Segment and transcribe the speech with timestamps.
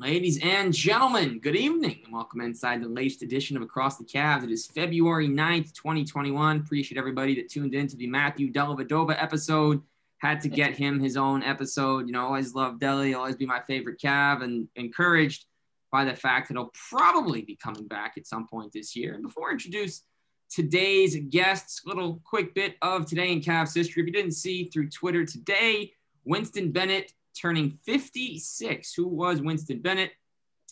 [0.00, 4.44] Ladies and gentlemen, good evening and welcome inside the latest edition of Across the Cavs.
[4.44, 6.58] It is February 9th, 2021.
[6.58, 9.82] Appreciate everybody that tuned in to the Matthew Dellavedova episode.
[10.18, 12.06] Had to get him his own episode.
[12.06, 15.46] You know, always love Delly, always be my favorite Cav, and encouraged
[15.90, 19.14] by the fact that he'll probably be coming back at some point this year.
[19.14, 20.04] And before I introduce
[20.48, 24.02] today's guests, little quick bit of today in Cavs history.
[24.02, 25.92] If you didn't see through Twitter today,
[26.24, 28.94] Winston Bennett turning 56.
[28.94, 30.12] Who was Winston Bennett?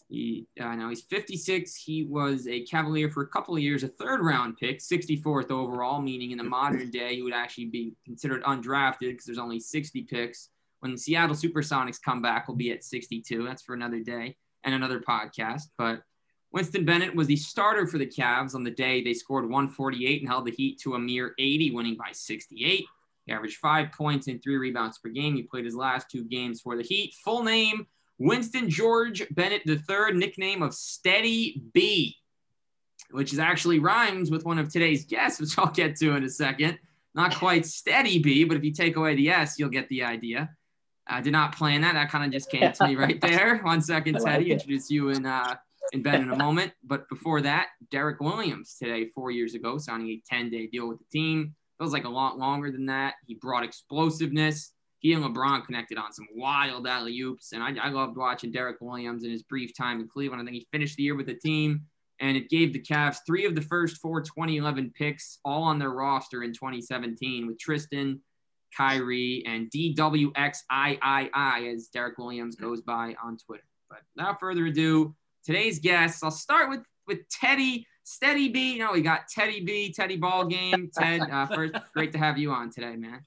[0.09, 1.74] He uh, now he's 56.
[1.74, 6.01] He was a Cavalier for a couple of years, a third round pick, 64th overall,
[6.01, 10.02] meaning in the modern day he would actually be considered undrafted because there's only 60
[10.02, 10.51] picks.
[10.80, 13.45] When the Seattle Supersonics come back, we'll be at 62.
[13.45, 15.62] That's for another day and another podcast.
[15.77, 16.02] But
[16.52, 20.29] Winston Bennett was the starter for the Cavs on the day they scored 148 and
[20.29, 22.85] held the Heat to a mere 80, winning by 68.
[23.27, 25.35] He averaged five points and three rebounds per game.
[25.35, 27.15] He played his last two games for the Heat.
[27.25, 27.87] Full name
[28.19, 32.16] Winston George Bennett III, nickname of Steady B,
[33.10, 36.30] which is actually rhymes with one of today's guests, which I'll get to in a
[36.30, 36.79] second.
[37.15, 40.51] Not quite Steady B, but if you take away the S, you'll get the idea.
[41.07, 41.95] I did not plan that.
[41.95, 43.59] That kind of just came to me right there.
[43.59, 44.51] One second, Teddy.
[44.51, 45.55] Introduce you and uh,
[45.93, 46.73] and Ben in a moment.
[46.85, 50.99] But before that, Derrick Williams today, four years ago, signing a 10 day deal with
[50.99, 51.55] the team.
[51.79, 53.15] Feels like a lot longer than that.
[53.27, 54.73] He brought explosiveness.
[54.99, 57.52] He and LeBron connected on some wild alley oops.
[57.52, 60.41] And I, I loved watching Derrick Williams in his brief time in Cleveland.
[60.41, 61.83] I think he finished the year with the team,
[62.18, 65.91] and it gave the Cavs three of the first four 2011 picks all on their
[65.91, 68.21] roster in 2017 with Tristan,
[68.75, 71.31] Kyrie, and DWXIII,
[71.75, 73.65] as Derrick Williams goes by on Twitter.
[73.91, 78.78] But without further ado, today's guests, I'll start with, with Teddy Steady B.
[78.78, 80.88] No, we got Teddy B, Teddy Ball Game.
[80.97, 83.21] Ted, uh, first, great to have you on today, man.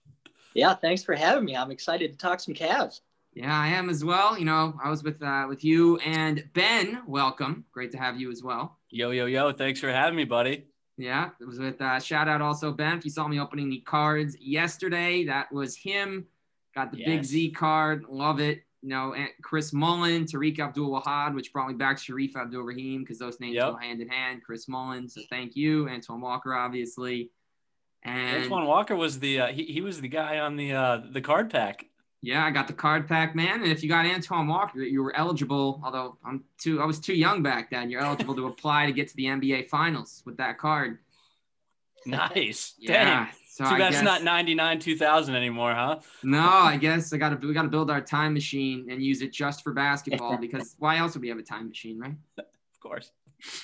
[0.54, 1.54] Yeah, thanks for having me.
[1.54, 3.02] I'm excited to talk some Cavs.
[3.34, 4.40] Yeah, I am as well.
[4.40, 7.02] You know, I was with uh, with you and Ben.
[7.08, 7.66] Welcome.
[7.74, 8.78] Great to have you as well.
[8.90, 9.52] Yo, yo, yo.
[9.52, 10.64] Thanks for having me, buddy.
[10.96, 13.00] Yeah, it was with uh, shout out also Ben.
[13.00, 16.26] If you saw me opening the cards yesterday, that was him.
[16.74, 17.06] Got the yes.
[17.06, 18.06] big Z card.
[18.08, 22.64] Love it you know, Chris Mullin, Tariq Abdul Wahad, which brought me back Shareef Abdul
[22.64, 23.74] Rahim because those names yep.
[23.74, 24.42] go hand in hand.
[24.44, 25.90] Chris Mullin, so thank you.
[25.90, 27.32] Antoine Walker, obviously.
[28.04, 31.22] And Antoine Walker was the uh, he, he was the guy on the uh, the
[31.22, 31.86] card pack.
[32.22, 33.62] Yeah, I got the card pack, man.
[33.62, 35.82] And if you got Antoine Walker, you were eligible.
[35.84, 37.90] Although I'm too, I was too young back then.
[37.90, 41.00] You're eligible to apply to get to the NBA Finals with that card.
[42.06, 42.76] Nice.
[42.78, 43.26] Yeah.
[43.26, 43.28] Dang.
[43.60, 46.00] So Too bad it's not 99 2000 anymore, huh?
[46.24, 49.22] No, I guess I got to we got to build our time machine and use
[49.22, 52.16] it just for basketball because why else would we have a time machine, right?
[52.38, 53.12] Of course.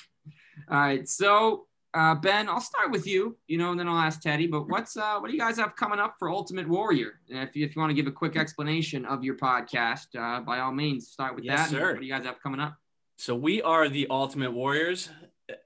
[0.70, 1.64] All right, so
[1.94, 4.46] uh, Ben, I'll start with you, you know, and then I'll ask Teddy.
[4.46, 7.20] But what's uh, what do you guys have coming up for Ultimate Warrior?
[7.30, 10.42] And if you, if you want to give a quick explanation of your podcast, uh,
[10.42, 11.70] by all means, start with yes, that.
[11.70, 11.92] Sir.
[11.92, 12.76] What do you guys have coming up?
[13.16, 15.08] So we are the Ultimate Warriors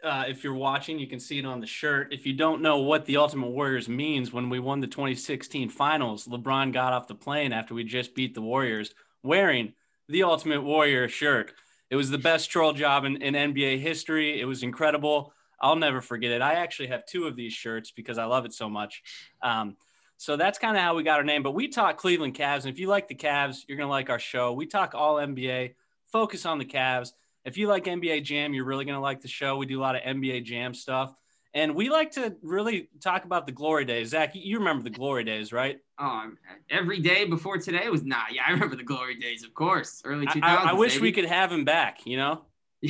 [0.05, 2.13] uh, if you're watching, you can see it on the shirt.
[2.13, 6.27] If you don't know what the Ultimate Warriors means, when we won the 2016 finals,
[6.27, 8.93] LeBron got off the plane after we just beat the Warriors
[9.23, 9.73] wearing
[10.09, 11.53] the Ultimate Warrior shirt.
[11.89, 14.41] It was the best troll job in, in NBA history.
[14.41, 15.33] It was incredible.
[15.61, 16.43] I'll never forget it.
[16.43, 19.03] I actually have two of these shirts because I love it so much.
[19.43, 19.77] Um,
[20.17, 21.43] so that's kind of how we got our name.
[21.43, 22.65] But we talk Cleveland Cavs.
[22.65, 24.53] And if you like the Cavs, you're going to like our show.
[24.53, 25.75] We talk all NBA,
[26.13, 27.13] focus on the Cavs
[27.45, 29.57] if you like NBA Jam, you're really going to like the show.
[29.57, 31.15] We do a lot of NBA Jam stuff.
[31.53, 34.11] And we like to really talk about the glory days.
[34.11, 35.81] Zach, you remember the glory days, right?
[35.99, 36.31] Oh,
[36.71, 38.29] every day before today was not.
[38.29, 40.01] Nah, yeah, I remember the glory days, of course.
[40.05, 40.43] Early 2000s.
[40.45, 41.03] I, I wish baby.
[41.03, 42.43] we could have him back, you know?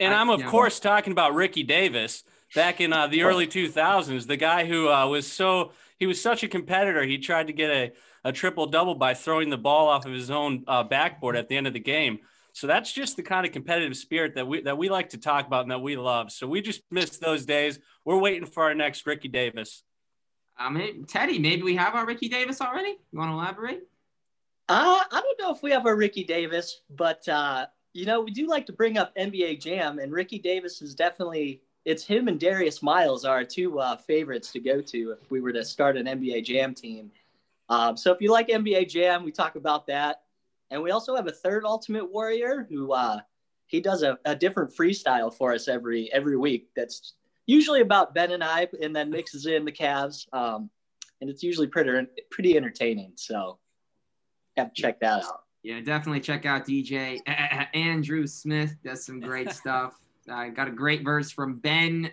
[0.00, 2.24] and I'm, of course, talking about Ricky Davis
[2.54, 6.42] back in uh, the early 2000s, the guy who uh, was so, he was such
[6.42, 7.04] a competitor.
[7.04, 7.92] He tried to get a,
[8.22, 11.56] a triple double by throwing the ball off of his own uh, backboard at the
[11.56, 12.18] end of the game.
[12.56, 15.46] So that's just the kind of competitive spirit that we that we like to talk
[15.46, 16.32] about and that we love.
[16.32, 17.78] So we just missed those days.
[18.02, 19.82] We're waiting for our next Ricky Davis.
[20.58, 22.96] Um, Teddy, maybe we have our Ricky Davis already.
[23.12, 23.82] You want to elaborate?
[24.70, 28.30] Uh, I don't know if we have our Ricky Davis, but uh, you know we
[28.30, 32.40] do like to bring up NBA Jam, and Ricky Davis is definitely it's him and
[32.40, 35.98] Darius Miles are our two uh, favorites to go to if we were to start
[35.98, 37.10] an NBA Jam team.
[37.68, 40.22] Um, so if you like NBA Jam, we talk about that.
[40.70, 43.20] And we also have a third Ultimate Warrior who uh,
[43.66, 46.68] he does a, a different freestyle for us every every week.
[46.74, 47.14] That's
[47.46, 50.26] usually about Ben and I, and then mixes in the Cavs.
[50.32, 50.70] Um,
[51.20, 53.12] and it's usually pretty pretty entertaining.
[53.16, 53.58] So
[54.56, 55.42] have to check that out.
[55.62, 57.20] Yeah, definitely check out DJ
[57.74, 58.76] Andrew Smith.
[58.84, 59.98] Does some great stuff.
[60.28, 62.10] I uh, got a great verse from Ben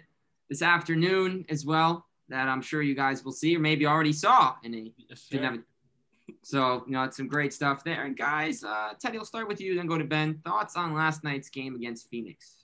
[0.50, 4.56] this afternoon as well that I'm sure you guys will see or maybe already saw.
[4.64, 5.64] And he yes, didn't have
[6.42, 8.04] So, you know, it's some great stuff there.
[8.04, 10.42] And guys, uh, Teddy, I'll start with you, then go to Ben.
[10.46, 12.64] Thoughts on last night's game against Phoenix?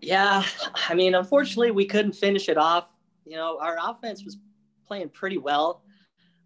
[0.00, 0.42] Yeah,
[0.88, 2.88] I mean, unfortunately, we couldn't finish it off.
[3.26, 4.38] You know, our offense was
[4.86, 5.82] playing pretty well.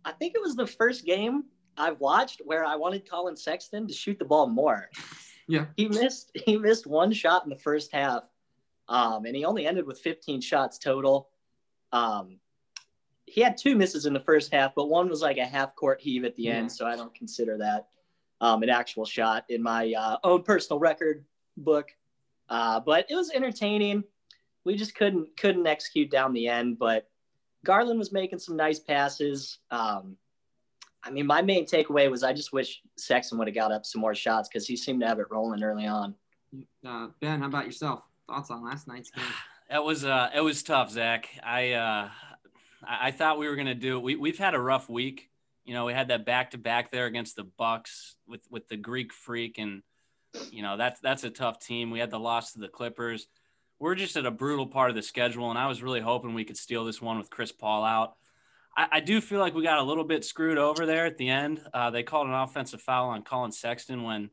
[0.04, 1.44] I think it was the first game
[1.76, 4.90] I've watched where I wanted Collin Sexton to shoot the ball more.
[5.48, 5.66] Yeah.
[5.76, 8.22] He missed he missed one shot in the first half.
[8.88, 11.30] Um, and he only ended with 15 shots total.
[11.90, 12.38] Um,
[13.26, 16.00] he had two misses in the first half, but one was like a half court
[16.00, 16.54] heave at the Yeah.
[16.54, 17.88] end, so I don't consider that
[18.40, 21.24] um, an actual shot in my uh, own personal record
[21.56, 21.88] book.
[22.48, 24.02] Uh, but it was entertaining.
[24.64, 27.08] We just couldn't couldn't execute down the end, but
[27.64, 29.58] Garland was making some nice passes.
[29.70, 30.16] Um,
[31.04, 34.00] I mean, my main takeaway was I just wish Sexton would have got up some
[34.00, 36.14] more shots because he seemed to have it rolling early on.
[36.86, 38.02] Uh, ben, how about yourself?
[38.28, 39.24] Thoughts on last night's game?
[39.70, 41.30] That was uh, it was tough, Zach.
[41.42, 42.10] I uh,
[42.86, 44.02] I I thought we were gonna do it.
[44.02, 45.28] We we've had a rough week.
[45.64, 48.76] You know, we had that back to back there against the Bucks with with the
[48.76, 49.82] Greek Freak, and
[50.50, 51.90] you know that's that's a tough team.
[51.90, 53.26] We had the loss to the Clippers.
[53.78, 56.44] We're just at a brutal part of the schedule, and I was really hoping we
[56.44, 58.14] could steal this one with Chris Paul out.
[58.76, 61.28] I, I do feel like we got a little bit screwed over there at the
[61.28, 61.60] end.
[61.74, 64.30] Uh, they called an offensive foul on Collin Sexton when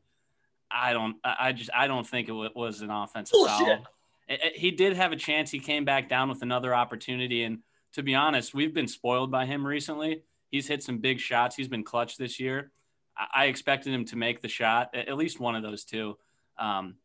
[0.70, 1.16] I don't.
[1.24, 3.58] I just I don't think it wa- was an offensive Bullshit.
[3.66, 3.86] foul.
[4.28, 5.50] It- it- he did have a chance.
[5.50, 7.58] He came back down with another opportunity, and
[7.94, 10.22] to be honest, we've been spoiled by him recently.
[10.50, 11.56] He's hit some big shots.
[11.56, 12.72] He's been clutch this year.
[13.16, 16.16] I, I expected him to make the shot, at least one of those two.
[16.58, 16.96] Um,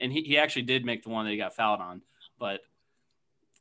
[0.00, 2.02] and he, he actually did make the one that he got fouled on,
[2.38, 2.60] but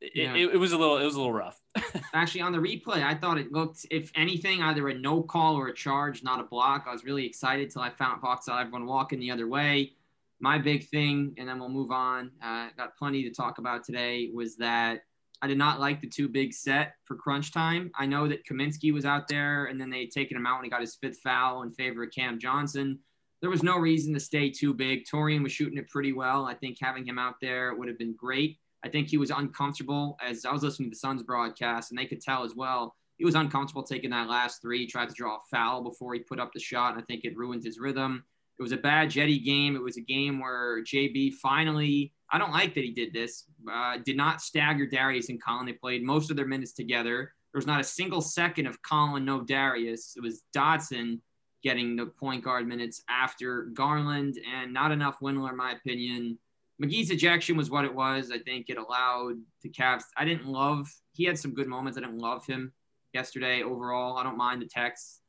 [0.02, 0.34] it, Yeah.
[0.36, 1.62] it, it was a little it was a little rough.
[2.14, 5.68] Actually, on the replay, I thought it looked, if anything, either a no call or
[5.68, 6.86] a charge, not a block.
[6.88, 9.94] I was really excited till I found Fox saw everyone walking the other way.
[10.40, 12.32] My big thing, and then we'll move on.
[12.44, 14.30] Uh, got plenty to talk about today.
[14.34, 15.04] Was that
[15.44, 17.92] I did not like the two big set for crunch time.
[18.00, 20.70] I know that Kaminsky was out there, and then they taken him out when he
[20.70, 22.98] got his fifth foul in favor of Cam Johnson.
[23.42, 25.04] There was no reason to stay too big.
[25.04, 26.46] Taurean was shooting it pretty well.
[26.46, 28.58] I think having him out there would have been great.
[28.86, 32.06] I think he was uncomfortable as I was listening to the Suns broadcast, and they
[32.06, 32.96] could tell as well.
[33.18, 34.80] He was uncomfortable taking that last three.
[34.80, 37.26] He tried to draw a foul before he put up the shot, and I think
[37.26, 38.24] it ruined his rhythm.
[38.60, 39.76] It was a bad Jetty game.
[39.76, 43.98] It was a game where JB finally, I don't like that he did this, uh,
[44.06, 45.66] did not stagger Darius and Collin.
[45.66, 47.34] They played most of their minutes together.
[47.52, 50.14] There was not a single second of Collin, no Darius.
[50.16, 51.20] It was Dotson
[51.64, 56.38] getting the point guard minutes after Garland, and not enough Windler, in my opinion.
[56.82, 58.32] McGee's ejection was what it was.
[58.32, 60.04] I think it allowed the Cavs.
[60.18, 60.88] I didn't love.
[61.14, 61.98] He had some good moments.
[61.98, 62.74] I didn't love him
[63.14, 64.18] yesterday overall.
[64.18, 65.22] I don't mind the text,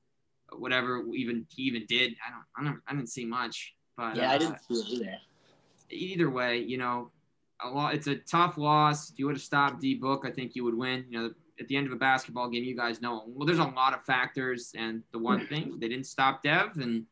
[0.59, 2.15] whatever even he even did.
[2.27, 2.45] I don't.
[2.57, 2.83] I don't.
[2.89, 3.75] I didn't see much.
[3.97, 5.19] But Yeah, I uh, didn't see it either.
[5.91, 7.11] either way, you know,
[7.63, 7.95] a lot.
[7.95, 9.11] It's a tough loss.
[9.11, 11.05] If you would have stopped D Book, I think you would win.
[11.09, 11.31] You know,
[11.61, 13.25] at the end of a basketball game, you guys know.
[13.27, 17.07] Well, there's a lot of factors, and the one thing they didn't stop Dev, and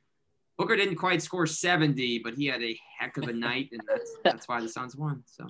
[0.58, 4.16] Booker didn't quite score 70, but he had a heck of a night, and that's
[4.24, 5.22] that's why the Suns won.
[5.26, 5.46] So,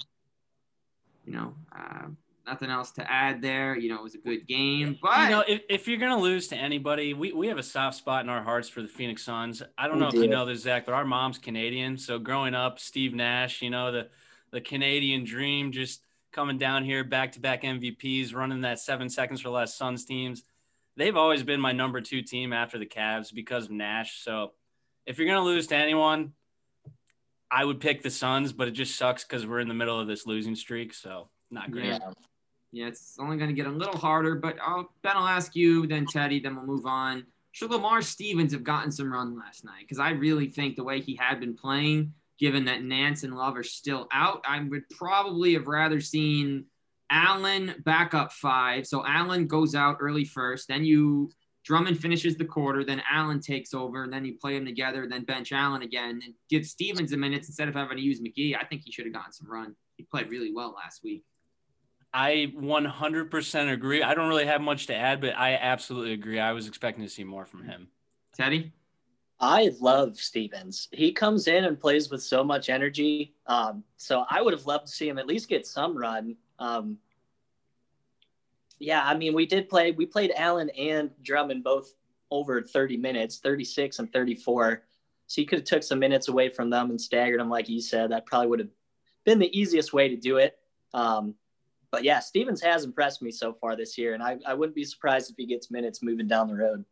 [1.25, 2.09] you know, uh,
[2.47, 3.77] nothing else to add there.
[3.77, 6.49] You know, it was a good game, but you know, if, if you're gonna lose
[6.49, 9.63] to anybody, we, we have a soft spot in our hearts for the Phoenix Suns.
[9.79, 11.97] I don't We know if you know this, Zach, but our mom's Canadian.
[11.97, 14.09] So growing up, Steve Nash, you know, the
[14.51, 16.03] the Canadian dream, just
[16.33, 20.43] coming down here, back to back MVPs, running that seven seconds for less Suns teams.
[20.97, 24.23] They've always been my number two team after the Cavs because of Nash.
[24.23, 24.53] So
[25.07, 26.33] if you're gonna lose to anyone,
[27.51, 30.07] I would pick the Suns, but it just sucks because we're in the middle of
[30.07, 30.95] this losing streak.
[30.95, 31.87] So not great.
[31.87, 31.99] Yeah.
[32.73, 35.87] Yeah, it's only going to get a little harder, but I'll, Ben, I'll ask you,
[35.87, 37.27] then Teddy, then we'll move on.
[37.53, 39.83] Should Lamar Stevens have gotten some run last night?
[39.83, 43.59] Because I really think the way he had been playing, given that Nance and Love
[43.59, 46.65] are still out, I would probably have rather seen
[47.11, 48.87] Allen back up five.
[48.87, 51.31] So Allen goes out early first, then you
[51.65, 55.25] Drummond finishes the quarter, then Allen takes over, and then you play them together, then
[55.25, 58.57] bench Allen again and give Stevens the minutes instead of having to use McGee.
[58.59, 59.77] I think he should have gotten some run.
[59.97, 61.23] He played really well last week.
[62.15, 64.03] I 100% agree.
[64.03, 66.39] I don't really have much to add, but I absolutely agree.
[66.39, 67.89] I was expecting to see more from him.
[68.37, 68.73] Teddy?
[69.41, 70.89] I love Stevens.
[70.93, 73.35] He comes in and plays with so much energy.
[73.47, 76.37] Um, so I would have loved to see him at least get some run.
[76.59, 76.99] Um,
[78.79, 79.91] yeah, I mean, we did play.
[79.93, 81.95] We played Allen and Drummond both
[82.31, 84.85] over 30 minutes, 36 and 34.
[85.27, 87.81] So you could have took some minutes away from them and staggered them, like you
[87.81, 88.11] said.
[88.11, 88.71] That probably would have
[89.25, 90.59] been the easiest way to do it.
[90.95, 91.35] Um,
[91.93, 94.85] but yeah, Stevens has impressed me so far this year, and I, I wouldn't be
[94.85, 96.85] surprised if he gets minutes moving down the road.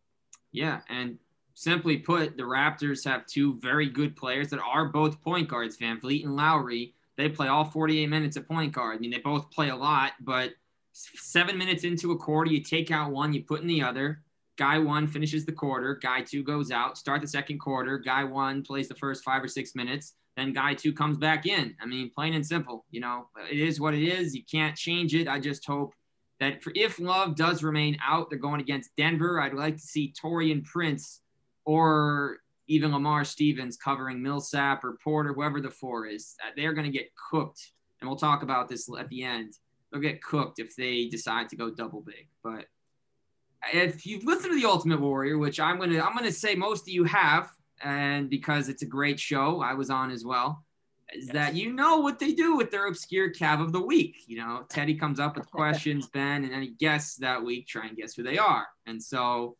[0.52, 1.18] Yeah, and
[1.54, 6.24] simply put, the Raptors have two very good players that are both point guards, VanVleet
[6.24, 6.94] and Lowry.
[7.16, 8.96] They play all 48 minutes at point guard.
[8.96, 10.52] I mean, they both play a lot, but
[10.92, 14.22] seven minutes into a quarter, you take out one, you put in the other.
[14.58, 18.62] guy one finishes the quarter, guy two goes out, start the second quarter, guy one
[18.62, 21.76] plays the first five or six minutes, then guy two comes back in.
[21.80, 24.34] I mean, plain and simple, you know, it is what it is.
[24.34, 25.28] You can't change it.
[25.28, 25.94] I just hope
[26.40, 29.40] that for, if Love does remain out, they're going against Denver.
[29.40, 31.20] I'd like to see Taurean Prince
[31.64, 36.36] or even Lamar Stevens covering Millsap or Porter, whoever the four is.
[36.42, 37.72] Uh, they're going to get cooked.
[38.00, 39.54] And we'll talk about this at the end.
[39.92, 42.28] They'll get cooked if they decide to go double big.
[42.42, 42.66] But
[43.74, 46.88] if you've listened to the Ultimate Warrior, which I'm gonna I'm gonna say most of
[46.88, 47.50] you have,
[47.82, 50.64] and because it's a great show, I was on as well.
[51.12, 51.34] Is yes.
[51.34, 54.16] that you know what they do with their obscure cav of the week?
[54.26, 57.96] You know, Teddy comes up with questions, Ben, and any guests that week try and
[57.96, 58.66] guess who they are.
[58.86, 59.56] And so,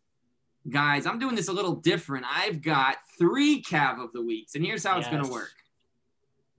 [0.69, 2.27] guys, I'm doing this a little different.
[2.31, 5.07] I've got three cav of the weeks, and here's how yes.
[5.07, 5.51] it's gonna work.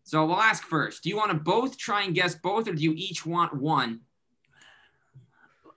[0.04, 1.04] So we'll ask first.
[1.04, 4.02] Do you want to both try and guess both, or do you each want one?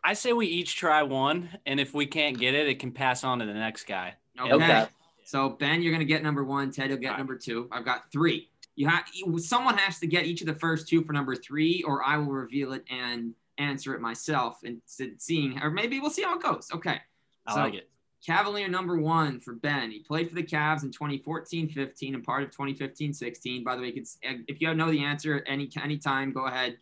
[0.03, 3.23] I say we each try one, and if we can't get it, it can pass
[3.23, 4.14] on to the next guy.
[4.38, 4.53] Okay.
[4.53, 4.87] okay.
[5.25, 6.71] So Ben, you're gonna get number one.
[6.71, 7.19] Ted, you'll get right.
[7.19, 7.69] number two.
[7.73, 8.49] I've got three.
[8.76, 9.04] You have
[9.38, 12.33] someone has to get each of the first two for number three, or I will
[12.33, 16.71] reveal it and answer it myself and seeing, or maybe we'll see how it goes.
[16.75, 17.00] Okay.
[17.47, 17.88] I so, like it.
[18.26, 19.90] Cavalier number one for Ben.
[19.90, 23.62] He played for the Cavs in 2014-15 and part of 2015-16.
[23.62, 26.78] By the way, if you know the answer at any any time, go ahead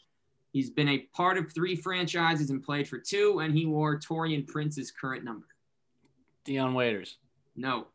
[0.52, 4.46] He's been a part of three franchises and played for two, and he wore Taurean
[4.46, 5.46] Prince's current number.
[6.44, 7.16] Dion Waiters.
[7.56, 7.86] No.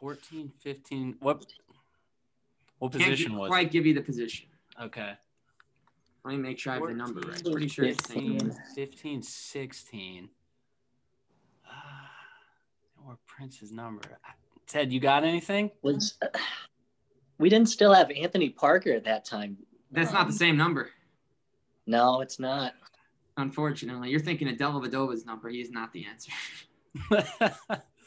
[0.00, 1.16] 14, 15.
[1.20, 1.44] What
[2.78, 4.46] what position Can't was quite give you the position.
[4.80, 5.12] Okay.
[6.24, 7.42] Let me make sure I have the number right.
[7.42, 10.28] Pretty sure 15, it's 15, 16.
[11.66, 11.70] Uh,
[13.06, 14.18] or Prince's number.
[14.66, 15.70] Ted, you got anything?
[15.82, 16.26] Was, uh,
[17.38, 19.56] we didn't still have Anthony Parker at that time.
[19.90, 20.90] That's um, not the same number.
[21.86, 22.74] No, it's not.
[23.38, 25.48] Unfortunately, you're thinking of Dellavedova's number.
[25.48, 26.32] He's not the answer.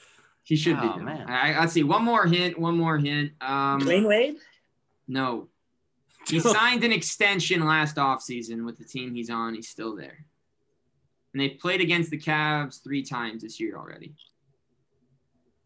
[0.51, 0.85] he should be.
[0.85, 1.05] oh, be.
[1.05, 1.21] Man.
[1.21, 1.83] All right, let's see.
[1.83, 2.59] One more hint.
[2.59, 3.31] One more hint.
[3.39, 4.35] Um, Dwyane Wade?
[5.07, 5.47] No.
[6.27, 9.55] He signed an extension last offseason with the team he's on.
[9.55, 10.25] He's still there.
[11.31, 14.13] And they've played against the Cavs three times this year already.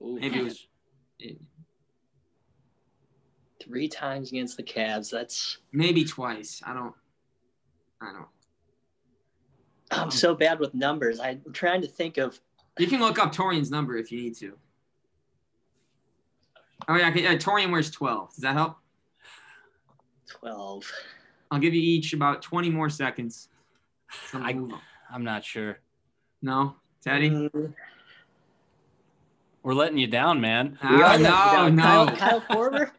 [0.04, 0.68] Ooh, Maybe it was.
[1.18, 1.42] It,
[3.60, 5.10] three times against the Cavs.
[5.10, 6.62] That's maybe twice.
[6.64, 6.94] I don't.
[8.00, 8.28] I don't.
[9.90, 11.20] I'm so bad with numbers.
[11.20, 12.40] I'm trying to think of.
[12.78, 14.56] You can look up Taurean's number if you need to.
[16.88, 17.26] Oh yeah, okay.
[17.28, 18.30] Uh, Taurean wears twelve.
[18.30, 18.78] Does that help?
[20.28, 20.84] Twelve.
[21.52, 23.50] I'll give you each about twenty more seconds.
[24.34, 24.58] I,
[25.12, 25.80] I'm not sure.
[26.42, 27.30] No, Teddy.
[27.30, 27.74] Mm.
[29.64, 30.78] We're letting you down, man.
[30.82, 31.82] Uh, no, no.
[31.82, 32.92] Kyle, Kyle Korver.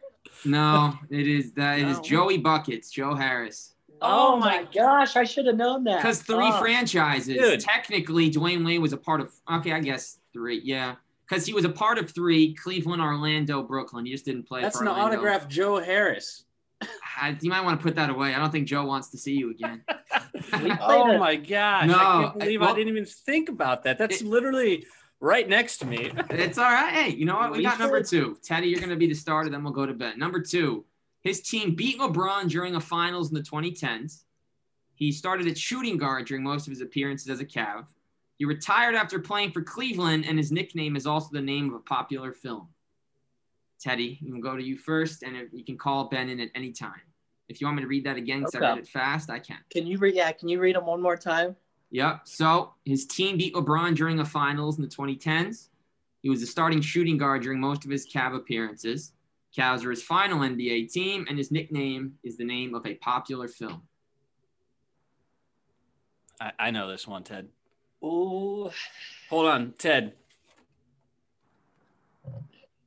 [0.43, 1.87] No, it is that no.
[1.87, 3.73] it is Joey Buckets, Joe Harris.
[4.01, 5.97] Oh, oh my gosh, I should have known that.
[5.97, 6.59] Because three oh.
[6.59, 7.37] franchises.
[7.37, 7.59] Dude.
[7.61, 9.33] Technically, Dwyane Wade was a part of.
[9.51, 10.61] Okay, I guess three.
[10.63, 10.95] Yeah,
[11.27, 14.05] because he was a part of three: Cleveland, Orlando, Brooklyn.
[14.05, 14.61] He just didn't play.
[14.61, 16.43] That's an autograph, Joe Harris.
[17.19, 18.35] I, you might want to put that away.
[18.35, 19.83] I don't think Joe wants to see you again.
[20.81, 21.87] oh my gosh!
[21.87, 23.97] No, I can't believe I, well, I didn't even think about that.
[23.97, 24.85] That's it, literally
[25.19, 26.11] right next to me.
[26.29, 26.93] it's all right.
[26.93, 27.51] Hey, you know what?
[27.51, 28.37] We got number two.
[28.43, 29.49] Teddy, you're going to be the starter.
[29.49, 30.17] Then we'll go to bed.
[30.17, 30.85] Number two,
[31.21, 34.23] his team beat LeBron during a finals in the 2010s.
[34.93, 37.85] He started at shooting guard during most of his appearances as a Cav.
[38.37, 41.79] He retired after playing for Cleveland, and his nickname is also the name of a
[41.79, 42.69] popular film.
[43.79, 46.71] Teddy, we will go to you first, and you can call Ben in at any
[46.71, 47.01] time.
[47.49, 48.65] If you want me to read that again, because okay.
[48.65, 49.57] I read it fast, I can.
[49.71, 50.15] Can you read?
[50.15, 51.55] Yeah, can you read them one more time?
[51.91, 52.21] Yep.
[52.25, 55.69] So his team beat LeBron during the finals in the 2010s.
[56.21, 59.13] He was a starting shooting guard during most of his Cav appearances.
[59.57, 63.47] Cavs are his final NBA team, and his nickname is the name of a popular
[63.47, 63.83] film.
[66.39, 67.47] I, I know this one, Ted.
[68.01, 68.71] Oh,
[69.29, 70.13] hold on, Ted.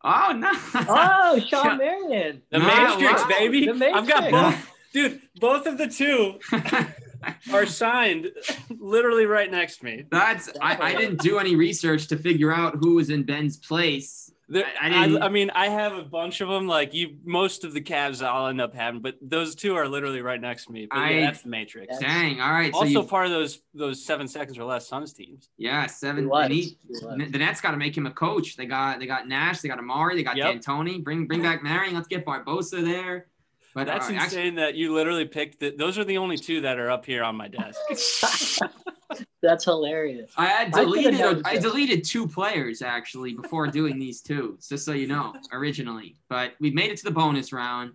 [0.02, 0.50] Oh no!
[0.75, 2.43] oh, Shawn Marion.
[2.50, 3.29] The no, Matrix, wow.
[3.29, 3.67] baby.
[3.67, 3.99] The Matrix.
[3.99, 5.21] I've got both, dude.
[5.38, 6.38] Both of the two
[7.52, 8.31] are signed
[8.79, 10.05] literally right next to me.
[10.11, 14.29] That's I, I didn't do any research to figure out who was in Ben's place.
[14.52, 16.66] There, I, I, I, mean, I have a bunch of them.
[16.66, 20.23] Like you, most of the Cavs I'll end up having, but those two are literally
[20.23, 20.88] right next to me.
[20.90, 21.97] But yeah, that's the Matrix.
[21.99, 22.40] Dang.
[22.40, 22.75] All right.
[22.75, 25.50] Also, so part of those those seven seconds or less Suns teams.
[25.57, 26.28] Yeah, seven.
[26.33, 28.57] And he, the Nets got to make him a coach.
[28.57, 29.61] They got they got Nash.
[29.61, 30.16] They got Amar'e.
[30.16, 30.57] They got yep.
[30.57, 31.02] D'Antoni.
[31.04, 31.95] Bring bring back Marion.
[31.95, 33.28] Let's get Barbosa there.
[33.73, 36.62] But that's uh, insane actually, that you literally picked the, those are the only two
[36.62, 38.61] that are up here on my desk.
[39.43, 40.31] that's hilarious.
[40.37, 44.93] I had deleted I, I deleted two players actually before doing these two, just so
[44.93, 46.17] you know, originally.
[46.29, 47.93] But we made it to the bonus round.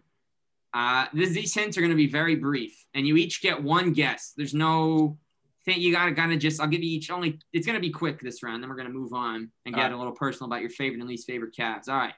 [0.73, 3.93] Uh, this, these hints are going to be very brief, and you each get one
[3.93, 4.33] guess.
[4.35, 5.17] There's no
[5.65, 8.43] think you gotta gotta just I'll give you each only it's gonna be quick this
[8.43, 9.93] round, then we're gonna move on and get All right.
[9.93, 11.89] a little personal about your favorite and least favorite Cavs.
[11.89, 12.13] All right.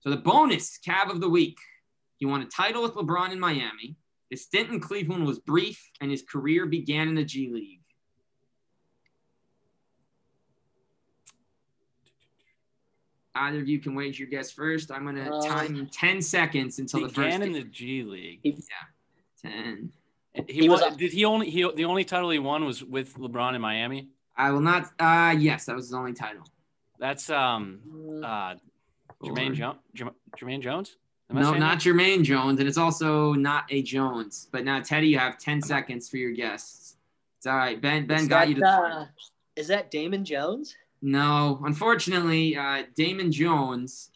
[0.00, 1.58] So the bonus Cav of the week.
[2.16, 3.96] He won a title with LeBron in Miami.
[4.28, 7.77] His stint in Cleveland was brief, and his career began in the G League.
[13.38, 14.90] Either of you can wage your guess first.
[14.90, 18.40] I'm gonna Um, time 10 seconds until the first Began in the G League.
[18.42, 18.52] Yeah,
[19.42, 19.92] 10.
[20.46, 23.14] He, He was won, did he only he the only title he won was with
[23.14, 24.08] LeBron in Miami.
[24.36, 26.44] I will not uh yes, that was his only title.
[26.98, 28.58] That's um Mm, uh
[29.22, 29.78] Jermaine Or- Jones.
[30.38, 30.96] Jermaine Jones.
[31.30, 31.78] No, not that?
[31.78, 34.48] Jermaine Jones, and it's also not a Jones.
[34.50, 36.96] But now, Teddy, you have 10 seconds for your guests.
[37.36, 37.78] It's all right.
[37.78, 39.06] Ben Ben is got that, you to uh,
[39.56, 40.74] is that Damon Jones?
[41.00, 44.10] No, unfortunately, uh, Damon Jones.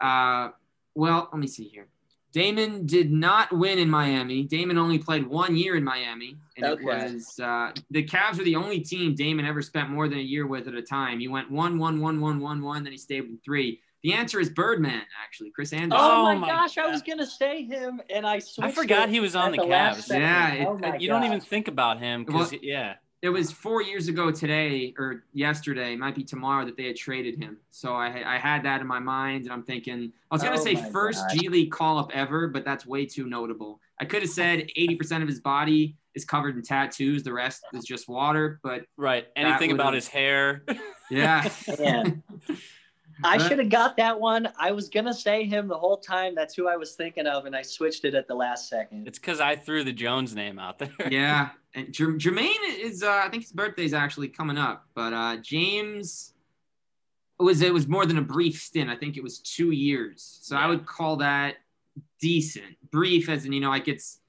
[0.00, 0.50] Uh,
[0.94, 1.88] well, let me see here.
[2.32, 4.42] Damon did not win in Miami.
[4.42, 6.82] Damon only played one year in Miami, and Okay.
[6.82, 10.22] it was uh, the Cavs were the only team Damon ever spent more than a
[10.22, 11.18] year with at a time.
[11.20, 12.82] He went one, one, one, one, one, one.
[12.84, 13.80] Then he stayed with three.
[14.02, 15.92] The answer is Birdman, actually, Chris Andersen.
[15.98, 19.20] Oh, Oh my, my gosh, I was gonna say him, and I I forgot he
[19.20, 20.08] was on at the Cavs.
[20.10, 22.94] Yeah, it- oh my you don't even think about him because Well- yeah.
[23.22, 27.42] It was four years ago today, or yesterday, might be tomorrow, that they had traded
[27.42, 27.56] him.
[27.70, 30.62] So I, I had that in my mind, and I'm thinking I was gonna Oh
[30.62, 31.36] say first God.
[31.36, 33.80] G League call up ever, but that's way too notable.
[34.00, 37.84] I could have said 80% of his body is covered in tattoos, the rest is
[37.84, 38.60] just water.
[38.62, 39.26] But Right.
[39.34, 40.64] Anything about his hair.
[41.10, 42.22] yeah, Man.
[43.24, 44.48] I should have got that one.
[44.58, 46.34] I was gonna say him the whole time.
[46.34, 49.06] That's who I was thinking of, and I switched it at the last second.
[49.08, 50.92] it's because I threw the Jones name out there.
[51.10, 51.50] yeah.
[51.74, 56.32] And Jer- Jermaine is, uh, I think his birthday's actually coming up, but uh, James
[57.38, 58.88] it was it was more than a brief stint.
[58.90, 60.38] I think it was two years.
[60.42, 61.56] So I would call that
[62.20, 62.76] decent.
[62.90, 64.20] Brief, as in you know, like it's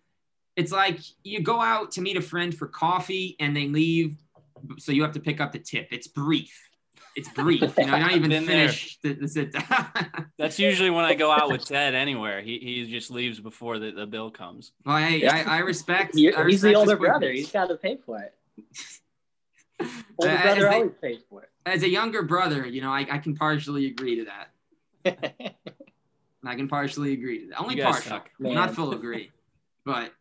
[0.56, 4.18] it's like you go out to meet a friend for coffee and they leave,
[4.78, 5.88] so you have to pick up the tip.
[5.92, 6.67] It's brief.
[7.18, 7.62] It's brief.
[7.62, 9.90] You know, you're not even finish the, the sit down.
[10.38, 12.42] That's usually when I go out with Ted anywhere.
[12.42, 14.72] He, he just leaves before the, the bill comes.
[14.86, 16.16] well, hey, I, I respect.
[16.16, 17.32] He- I he's the older brother.
[17.32, 18.34] He's got to pay for it.
[20.20, 21.50] Older As brother they- always pays for it.
[21.68, 25.56] as a younger brother, you know, I, I can partially agree to that.
[26.44, 27.60] I can partially agree to that.
[27.62, 29.32] Only You guys partial, not full agree.
[29.86, 30.14] But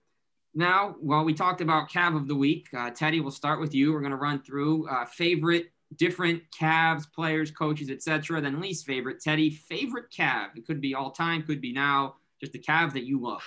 [0.55, 3.93] now, while we talked about Cav of the week, uh, Teddy, we'll start with you.
[3.93, 8.41] We're going to run through uh, favorite different Cavs players, coaches, etc.
[8.41, 9.21] Then least favorite.
[9.21, 10.57] Teddy, favorite Cav.
[10.57, 12.17] It could be all time, could be now.
[12.41, 13.43] Just the Cav that you love.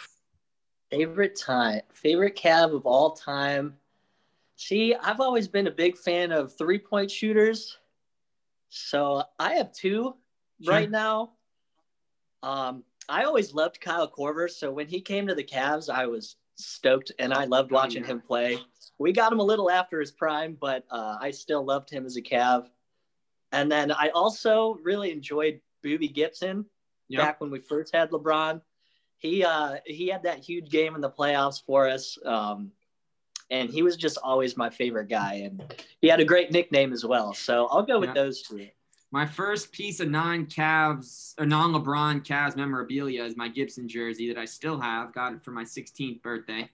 [0.90, 3.76] Favorite time, favorite cab of all time.
[4.56, 7.78] See, I've always been a big fan of three point shooters.
[8.70, 10.16] So I have two
[10.62, 10.74] Sure.
[10.74, 11.32] right now.
[12.44, 14.50] Um, I always loved Kyle Korver.
[14.50, 18.22] So when he came to the Cavs, I was stoked and I loved watching him
[18.22, 18.60] play.
[18.98, 22.18] We got him a little after his prime, but uh, I still loved him as
[22.18, 22.68] a Cav.
[23.52, 26.66] And then I also really enjoyed Boobie Gibson
[27.12, 27.22] Yep.
[27.22, 28.62] back when we first had LeBron.
[29.18, 32.18] He uh he had that huge game in the playoffs for us.
[32.24, 32.72] Um
[33.50, 35.64] and he was just always my favorite guy and
[36.02, 37.34] he had a great nickname as well.
[37.34, 38.68] So I'll go with those two.
[39.12, 44.46] My first piece of non-Cavs or non-LeBron Cavs memorabilia is my Gibson jersey that I
[44.46, 45.14] still have.
[45.14, 46.70] Got it for my 16th birthday.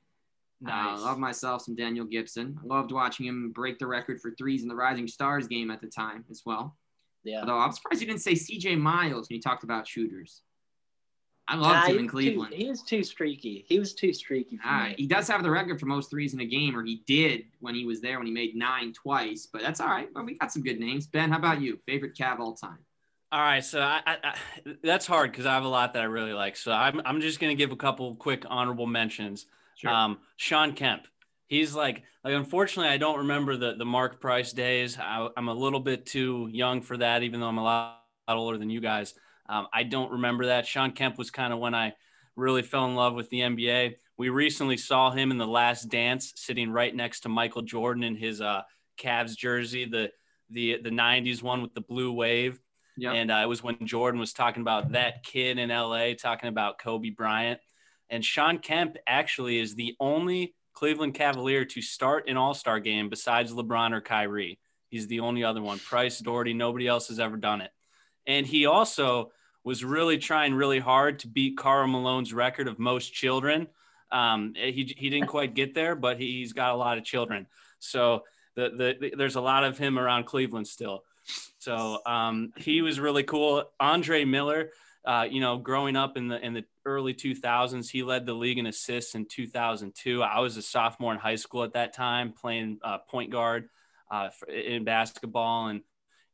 [0.65, 0.99] Uh, nice.
[0.99, 2.59] I love myself some Daniel Gibson.
[2.61, 5.79] I loved watching him break the record for threes in the Rising Stars game at
[5.79, 6.75] the time as well.
[7.23, 7.41] Yeah.
[7.41, 10.41] Although I'm surprised you didn't say CJ Miles when you talked about shooters.
[11.47, 12.51] I loved Nah, him in Cleveland.
[12.51, 13.65] Too, he was too streaky.
[13.67, 14.95] He was too streaky for All me.
[14.97, 17.75] He does have the record for most threes in a game, or he did when
[17.75, 20.09] he was there when he made nine twice, but that's all right.
[20.15, 21.05] Well, we got some good names.
[21.05, 21.79] Ben, how about you?
[21.85, 22.79] Favorite Cav all time?
[23.31, 24.35] All right, so I, I, I
[24.83, 26.55] that's hard because I have a lot that I really like.
[26.55, 29.45] So I'm I'm just gonna give a couple quick honorable mentions.
[29.85, 31.05] Um, Shawn Kemp.
[31.47, 34.97] He's like like unfortunately I don't remember the the Mark Price days.
[34.97, 38.37] I, I'm a little bit too young for that, even though I'm a lot, lot
[38.37, 39.13] older than you guys.
[39.47, 40.65] Um, I don't remember that.
[40.65, 41.93] Shawn Kemp was kind of when I
[42.35, 43.95] really fell in love with the NBA.
[44.17, 48.15] We recently saw him in the Last Dance, sitting right next to Michael Jordan in
[48.15, 48.61] his uh,
[48.97, 50.11] Cavs jersey, the
[50.49, 52.59] the the '90s one with the blue wave.
[52.97, 53.13] Yep.
[53.13, 56.79] And uh, it was when Jordan was talking about that kid in LA, talking about
[56.79, 57.59] Kobe Bryant.
[58.09, 63.09] And Shawn Kemp actually is the only Cleveland Cavalier to start an All Star game
[63.09, 64.59] besides LeBron or Kyrie.
[64.89, 65.79] He's the only other one.
[65.79, 67.71] Price, Daugherty, nobody else has ever done it.
[68.27, 69.31] And he also
[69.63, 73.67] was really trying really hard to beat Karl Malone's record of most children.
[74.11, 77.47] Um, he, he didn't quite get there, but he's got a lot of children.
[77.79, 78.23] So
[78.55, 81.03] the, the, there's a lot of him around Cleveland still.
[81.57, 83.63] So um, he was really cool.
[83.79, 84.69] Andre Miller,
[85.05, 88.57] Uh, you know, growing up in the in the early 2000s, he led the league
[88.57, 90.23] in assists in 2002.
[90.23, 93.69] I was a sophomore in high school at that time, playing uh, point guard
[94.09, 95.81] uh, in basketball, and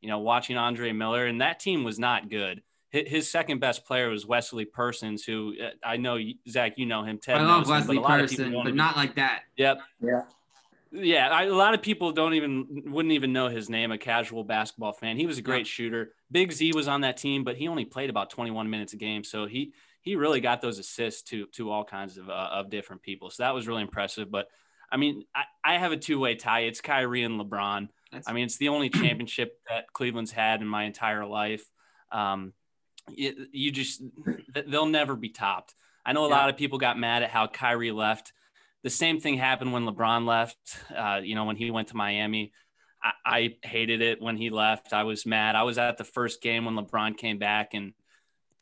[0.01, 2.61] you know, watching Andre Miller, and that team was not good.
[2.89, 7.19] His second best player was Wesley Persons, who uh, I know Zach, you know him.
[7.19, 9.43] Ted I love Wesley him, Person, but not like that.
[9.55, 9.79] Yep.
[10.01, 10.21] Yeah.
[10.93, 13.93] Yeah, I, a lot of people don't even wouldn't even know his name.
[13.93, 15.71] A casual basketball fan, he was a great yeah.
[15.71, 16.11] shooter.
[16.29, 19.23] Big Z was on that team, but he only played about 21 minutes a game,
[19.23, 23.03] so he he really got those assists to to all kinds of uh, of different
[23.03, 23.29] people.
[23.29, 24.29] So that was really impressive.
[24.29, 24.49] But
[24.91, 26.61] I mean, I, I have a two way tie.
[26.61, 27.87] It's Kyrie and LeBron.
[28.11, 28.27] That's...
[28.27, 31.63] I mean, it's the only championship that Cleveland's had in my entire life.
[32.11, 32.53] Um,
[33.09, 34.03] you, you just
[34.67, 35.75] they'll never be topped.
[36.05, 36.35] I know a yeah.
[36.35, 38.33] lot of people got mad at how Kyrie left
[38.83, 40.57] the same thing happened when LeBron left.
[40.95, 42.51] Uh, you know, when he went to Miami,
[43.03, 44.93] I, I, hated it when he left.
[44.93, 45.55] I was mad.
[45.55, 47.93] I was at the first game when LeBron came back, and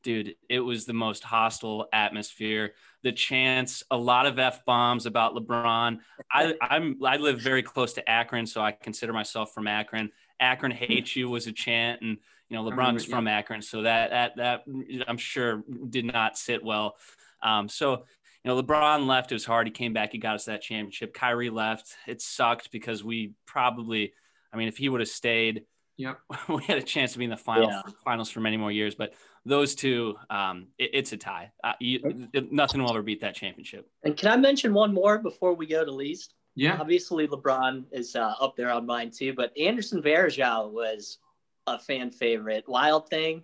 [0.03, 2.73] dude, it was the most hostile atmosphere.
[3.03, 5.99] The chants, a lot of f bombs about LeBron.
[6.31, 10.11] I, I'm I live very close to Akron, so I consider myself from Akron.
[10.39, 12.17] Akron hates you was a chant, and
[12.49, 14.63] you know LeBron's from Akron, so that that that
[15.07, 16.97] I'm sure did not sit well.
[17.41, 18.03] Um, so
[18.43, 19.31] you know, LeBron left.
[19.31, 19.67] It was hard.
[19.67, 20.11] He came back.
[20.13, 21.13] He got us that championship.
[21.13, 21.95] Kyrie left.
[22.07, 24.13] It sucked because we probably,
[24.53, 25.63] I mean, if he would have stayed,
[25.97, 26.19] yep.
[26.49, 27.81] we had a chance to be in the final yeah.
[28.05, 28.95] finals for many more years.
[28.95, 29.13] But
[29.45, 31.51] those two, um, it, it's a tie.
[31.63, 33.89] Uh, you, it, nothing will ever beat that championship.
[34.03, 36.33] And can I mention one more before we go to least?
[36.55, 36.77] Yeah.
[36.79, 39.33] Obviously, LeBron is uh, up there on mine too.
[39.33, 41.19] But Anderson Varejao was
[41.67, 42.65] a fan favorite.
[42.67, 43.43] Wild thing.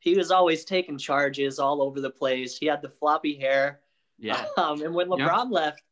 [0.00, 2.56] He was always taking charges all over the place.
[2.58, 3.80] He had the floppy hair
[4.18, 4.44] yeah.
[4.56, 5.82] Um, and when LeBron left,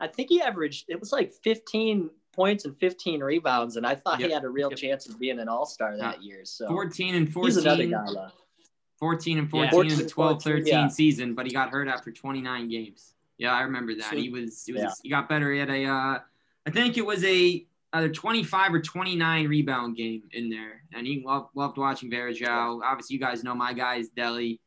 [0.00, 4.18] I think he averaged it was like 15 points and 15 rebounds, and I thought
[4.18, 4.28] yep.
[4.28, 4.78] he had a real yep.
[4.78, 6.40] chance of being an All Star that year.
[6.44, 7.46] So 14 and 14.
[7.46, 8.36] He's another guy left.
[9.04, 9.92] 14 and 14 yeah.
[9.92, 10.88] in the 12 13 yeah.
[10.88, 13.12] season, but he got hurt after 29 games.
[13.36, 14.10] Yeah, I remember that.
[14.10, 14.90] So, he was, he was yeah.
[15.02, 15.52] he got better.
[15.52, 16.18] He had a uh,
[16.66, 21.22] I think it was a either 25 or 29 rebound game in there, and he
[21.24, 22.80] loved, loved watching Varejao.
[22.82, 24.58] Obviously, you guys know my guy is Delly.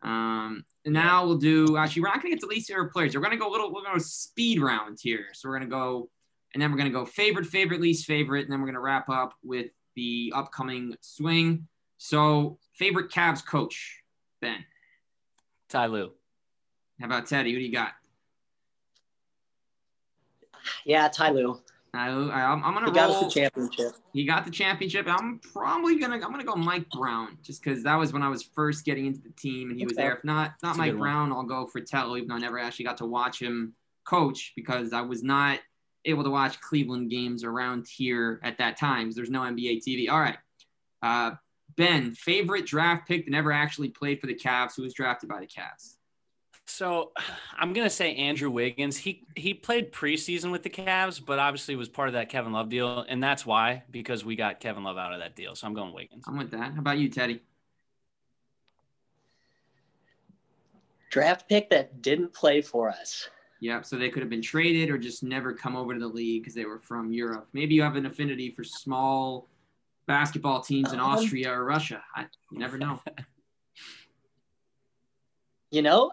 [0.00, 3.14] Um, and now we'll do actually we're not gonna get to least favorite players.
[3.14, 5.26] We're gonna go a little we're gonna go speed round here.
[5.34, 6.08] So we're gonna go
[6.54, 9.34] and then we're gonna go favorite, favorite, least favorite, and then we're gonna wrap up
[9.44, 11.68] with the upcoming swing.
[12.02, 14.02] So favorite Cavs coach,
[14.40, 14.64] Ben.
[15.68, 16.10] Ty Lue.
[16.98, 17.52] How about Teddy?
[17.52, 17.92] What do you got?
[20.84, 21.60] Yeah, Ty Lue.
[21.94, 22.86] I, am gonna.
[22.86, 23.18] He got roll.
[23.18, 23.92] us the championship.
[24.12, 25.06] He got the championship.
[25.08, 26.16] I'm probably gonna.
[26.16, 29.20] I'm gonna go Mike Brown, just because that was when I was first getting into
[29.20, 30.16] the team, and he was there.
[30.16, 33.06] If not, not Mike Brown, I'll go Fratello, even though I never actually got to
[33.06, 35.60] watch him coach because I was not
[36.04, 40.10] able to watch Cleveland games around here at that time because there's no NBA TV.
[40.10, 40.38] All right,
[41.02, 41.36] uh,
[41.76, 45.40] Ben, favorite draft pick that never actually played for the Cavs, who was drafted by
[45.40, 45.96] the Cavs.
[46.66, 47.12] So
[47.58, 48.96] I'm gonna say Andrew Wiggins.
[48.96, 52.68] He he played preseason with the Cavs, but obviously was part of that Kevin Love
[52.68, 55.54] deal, and that's why because we got Kevin Love out of that deal.
[55.54, 56.24] So I'm going Wiggins.
[56.26, 56.72] I'm with that.
[56.72, 57.42] How about you, Teddy?
[61.10, 63.28] Draft pick that didn't play for us.
[63.60, 63.84] Yep.
[63.84, 66.54] So they could have been traded or just never come over to the league because
[66.54, 67.48] they were from Europe.
[67.52, 69.48] Maybe you have an affinity for small
[70.06, 72.02] basketball teams in um, Austria or Russia.
[72.14, 73.00] I, you never know.
[75.70, 76.12] you know,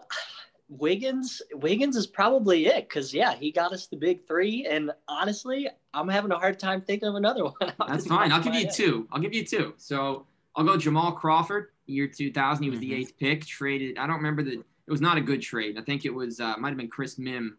[0.68, 5.68] Wiggins, Wiggins is probably it because yeah, he got us the big three, and honestly,
[5.92, 7.72] I'm having a hard time thinking of another one.
[7.88, 8.32] That's fine.
[8.32, 8.70] I'll give you head.
[8.74, 9.08] two.
[9.12, 9.74] I'll give you two.
[9.76, 10.26] So
[10.56, 12.62] I'll go Jamal Crawford, year 2000.
[12.62, 12.88] He was mm-hmm.
[12.88, 13.98] the eighth pick, traded.
[13.98, 14.62] I don't remember the.
[14.86, 15.78] It was not a good trade.
[15.78, 17.50] I think it was uh, might have been Chris Mihm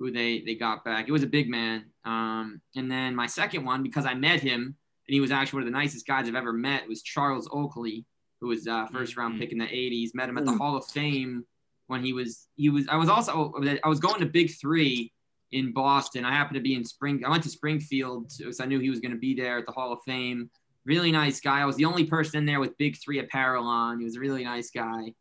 [0.00, 1.08] who they they got back.
[1.08, 1.84] It was a big man.
[2.04, 4.74] Um, and then my second one because I met him
[5.10, 8.06] and he was actually one of the nicest guys I've ever met was Charles Oakley,
[8.40, 9.40] who was uh, first round mm-hmm.
[9.40, 10.10] pick in the 80s.
[10.14, 10.58] Met him at the mm.
[10.58, 11.44] Hall of Fame
[11.88, 15.12] when he was he was I was also I was going to Big Three
[15.50, 16.24] in Boston.
[16.24, 17.24] I happened to be in Spring.
[17.26, 19.72] I went to Springfield, so I knew he was going to be there at the
[19.72, 20.48] Hall of Fame.
[20.84, 21.60] Really nice guy.
[21.60, 23.98] I was the only person in there with Big Three apparel on.
[23.98, 25.12] He was a really nice guy.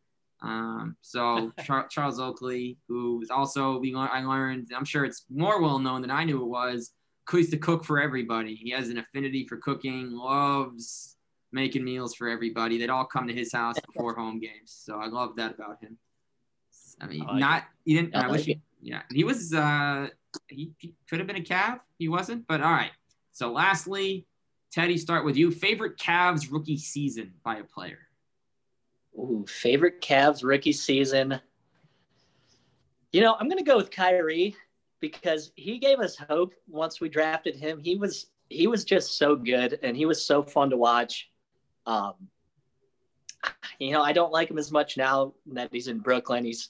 [0.43, 4.67] Um, so Char- Charles Oakley, who was also we I learned.
[4.71, 6.91] I'm sure it's more well known than I knew it was.
[7.31, 8.55] He's to cook for everybody.
[8.55, 10.11] He has an affinity for cooking.
[10.11, 11.15] Loves
[11.51, 12.77] making meals for everybody.
[12.77, 14.65] They'd all come to his house before home games.
[14.65, 15.97] So I love that about him.
[17.01, 18.15] I mean, I like not he didn't.
[18.15, 19.53] I, I wish he, yeah, he was.
[19.53, 20.09] uh
[20.47, 21.79] he, he could have been a Cav.
[21.97, 22.91] He wasn't, but all right.
[23.31, 24.25] So, lastly,
[24.71, 25.51] Teddy, start with you.
[25.51, 27.99] Favorite Cavs rookie season by a player.
[29.15, 31.39] Ooh, favorite Cavs rookie season.
[33.11, 34.55] You know, I'm going to go with Kyrie
[34.99, 37.79] because he gave us hope once we drafted him.
[37.79, 41.29] He was he was just so good and he was so fun to watch.
[41.85, 42.13] Um,
[43.79, 46.43] you know, I don't like him as much now that he's in Brooklyn.
[46.43, 46.69] He's,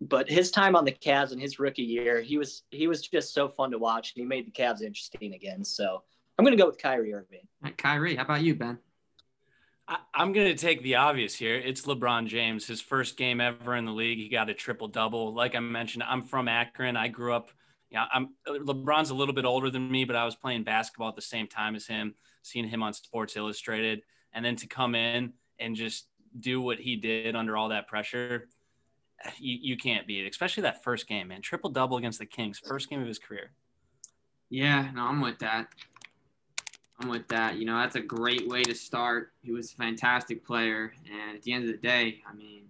[0.00, 3.32] but his time on the Cavs in his rookie year, he was he was just
[3.32, 5.64] so fun to watch, and he made the Cavs interesting again.
[5.64, 6.02] So
[6.38, 7.46] I'm to go with Kyrie Irving.
[7.62, 8.78] Right, Kyrie, how about you, Ben?
[9.86, 11.56] I, I'm going to take the obvious here.
[11.56, 12.66] It's LeBron James.
[12.66, 15.34] His first game ever in the league, he got a triple double.
[15.34, 16.96] Like I mentioned, I'm from Akron.
[16.96, 17.50] I grew up.
[17.90, 21.16] Yeah, I'm LeBron's a little bit older than me, but I was playing basketball at
[21.16, 25.34] the same time as him, seeing him on Sports Illustrated, and then to come in
[25.60, 26.08] and just
[26.40, 28.48] do what he did under all that pressure,
[29.38, 30.30] you, you can't beat it.
[30.30, 31.40] Especially that first game, man.
[31.40, 33.52] Triple double against the Kings, first game of his career.
[34.50, 35.68] Yeah, no, I'm with that.
[37.00, 37.56] I'm with that.
[37.56, 39.32] You know, that's a great way to start.
[39.42, 42.64] He was a fantastic player, and at the end of the day, I mean,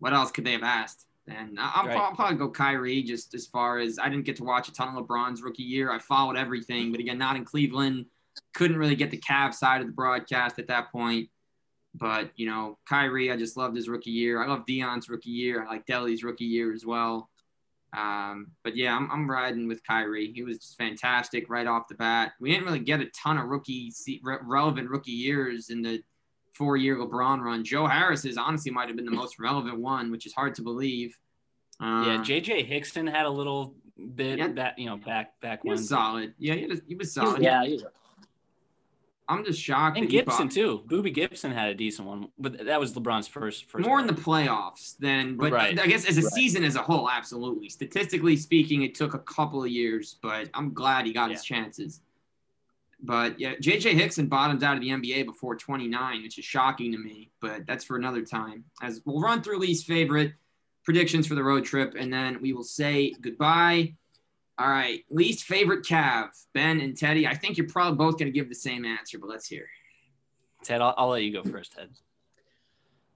[0.00, 1.06] what else could they have asked?
[1.28, 1.96] And I'll, right.
[1.96, 4.96] I'll, probably go Kyrie just as far as I didn't get to watch a ton
[4.96, 5.92] of LeBron's rookie year.
[5.92, 8.06] I followed everything, but again, not in Cleveland.
[8.54, 11.28] Couldn't really get the Cavs side of the broadcast at that point.
[11.94, 14.42] But you know, Kyrie, I just loved his rookie year.
[14.42, 15.64] I love Dion's rookie year.
[15.64, 17.28] I like Delly's rookie year as well.
[17.96, 20.32] Um, but yeah, I'm, I'm riding with Kyrie.
[20.32, 22.32] He was just fantastic right off the bat.
[22.40, 23.92] We didn't really get a ton of rookie
[24.42, 26.02] relevant rookie years in the
[26.54, 27.64] four year LeBron run.
[27.64, 30.62] Joe Harris is honestly might have been the most relevant one, which is hard to
[30.62, 31.16] believe.
[31.80, 33.74] Uh, yeah, JJ Hickson had a little
[34.14, 36.34] bit yeah, that you know back back he when solid.
[36.38, 37.42] Yeah, he was, he was solid.
[37.42, 37.84] Yeah, he was,
[39.28, 39.98] I'm just shocked.
[39.98, 40.82] And Gibson too.
[40.86, 43.66] Boobie Gibson had a decent one, but that was LeBron's first.
[43.66, 45.78] first More in the playoffs than, but right.
[45.78, 46.32] I guess as a right.
[46.32, 47.68] season as a whole, absolutely.
[47.68, 51.36] Statistically speaking, it took a couple of years, but I'm glad he got yeah.
[51.36, 52.00] his chances.
[53.00, 56.98] But yeah, JJ Hickson bottomed out of the NBA before 29, which is shocking to
[56.98, 57.30] me.
[57.40, 58.64] But that's for another time.
[58.82, 60.32] As we'll run through least favorite
[60.84, 63.94] predictions for the road trip, and then we will say goodbye.
[64.58, 67.26] All right, least favorite Cav, Ben and Teddy.
[67.26, 69.68] I think you're probably both going to give the same answer, but let's hear.
[70.64, 71.90] Ted, I'll, I'll let you go first, Ted.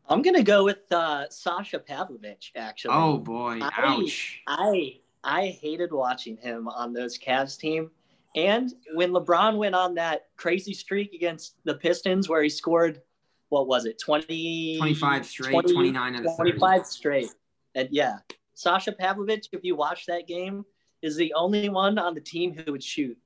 [0.09, 2.51] I'm going to go with uh, Sasha Pavlovic.
[2.55, 2.95] Actually.
[2.95, 3.59] Oh boy!
[3.61, 4.43] Ouch.
[4.47, 7.91] I, I I hated watching him on those Cavs team.
[8.35, 13.03] And when LeBron went on that crazy streak against the Pistons, where he scored,
[13.51, 17.29] what was it, 20, 25 straight, 20, 29 25 straight.
[17.75, 18.19] And yeah,
[18.55, 20.65] Sasha Pavlovic, if you watch that game,
[21.03, 23.19] is the only one on the team who would shoot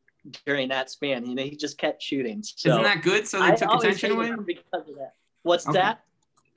[0.45, 1.27] during that span.
[1.27, 2.43] You know, he just kept shooting.
[2.43, 3.29] So isn't that good?
[3.29, 5.15] So they took attention away because of that.
[5.43, 5.79] What's okay.
[5.79, 6.01] that?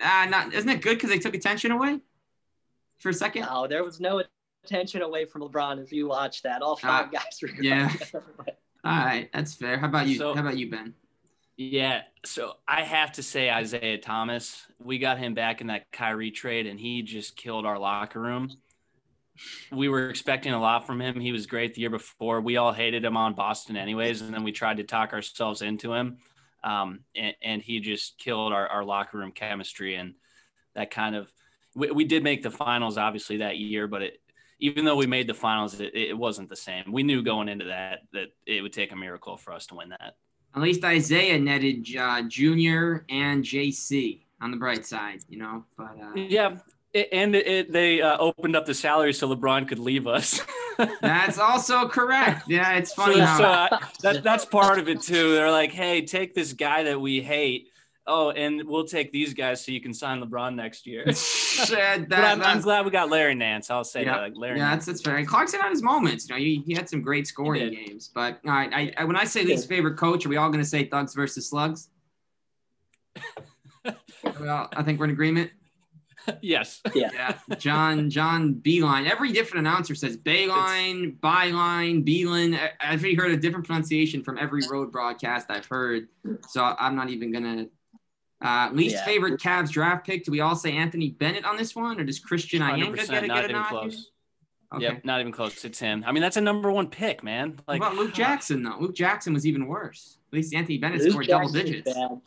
[0.01, 1.99] Ah, uh, not isn't it good because they took attention away
[2.97, 3.43] for a second?
[3.43, 4.23] No, there was no
[4.63, 6.61] attention away from LeBron if you watch that.
[6.61, 7.91] All five uh, guys were yeah.
[8.85, 9.77] All right, that's fair.
[9.77, 10.17] How about you?
[10.17, 10.93] So, How about you, Ben?
[11.57, 14.65] Yeah, so I have to say Isaiah Thomas.
[14.81, 18.49] We got him back in that Kyrie trade, and he just killed our locker room
[19.71, 21.19] we were expecting a lot from him.
[21.19, 22.41] He was great the year before.
[22.41, 25.93] We all hated him on Boston, anyways, and then we tried to talk ourselves into
[25.93, 26.17] him.
[26.63, 30.15] Um, and, and, he just killed our, our locker room chemistry and
[30.75, 31.31] that kind of.
[31.73, 34.21] We, we did make the finals, obviously, that year, but it,
[34.59, 36.91] even though we made the finals, it, it wasn't the same.
[36.91, 39.89] We knew going into that that it would take a miracle for us to win
[39.89, 40.17] that.
[40.55, 45.63] At least Isaiah netted uh, Junior and JC on the bright side, you know.
[45.77, 46.57] But uh, yeah,
[46.93, 50.41] it, and it, they uh, opened up the salary so LeBron could leave us.
[51.01, 52.47] that's also correct.
[52.47, 53.15] Yeah, it's funny.
[53.15, 55.33] So, so uh, that, that's part of it too.
[55.33, 57.69] They're like, hey, take this guy that we hate.
[58.07, 61.03] Oh, and we'll take these guys so you can sign LeBron next year.
[61.69, 63.69] that, but I'm, I'm, glad we got Larry Nance.
[63.69, 64.21] I'll say yeah, that.
[64.21, 64.87] Like Larry yeah, Nance.
[64.87, 65.23] that's that's fair.
[65.25, 66.27] Clarkson had his moments.
[66.27, 68.09] You know, he, he had some great scoring games.
[68.13, 70.63] But all right, I, I, when I say least favorite coach, are we all going
[70.63, 71.89] to say Thugs versus Slugs?
[74.39, 75.51] well, I think we're in agreement.
[76.41, 76.81] yes.
[76.93, 77.09] Yeah.
[77.13, 77.55] yeah.
[77.57, 79.09] John John Beilein.
[79.09, 82.59] Every different announcer says Bayline, Byline, Beeline.
[82.79, 86.07] I've heard a different pronunciation from every road broadcast I've heard.
[86.47, 87.67] So I'm not even gonna.
[88.41, 89.05] Uh, least yeah.
[89.05, 90.23] favorite Cavs draft pick.
[90.23, 93.41] Do we all say Anthony Bennett on this one, or does Christian Eyenga get, not
[93.41, 93.67] get a nod?
[93.67, 94.11] Close.
[94.73, 94.83] Okay.
[94.83, 95.65] Yep, not even close.
[95.65, 96.03] It's him.
[96.05, 97.59] I mean, that's a number one pick, man.
[97.67, 98.77] Like what about Luke Jackson though.
[98.79, 100.19] Luke Jackson was even worse.
[100.31, 101.93] At least Anthony Bennett Luke scored Jackson's double digits.
[101.93, 102.21] Bad.